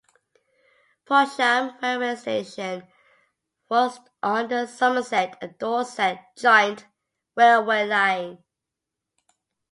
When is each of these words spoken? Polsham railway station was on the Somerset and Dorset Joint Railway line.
Polsham 1.05 1.79
railway 1.79 2.15
station 2.15 2.87
was 3.69 3.99
on 4.23 4.47
the 4.47 4.65
Somerset 4.65 5.37
and 5.41 5.55
Dorset 5.59 6.17
Joint 6.35 6.87
Railway 7.37 7.85
line. 7.85 8.43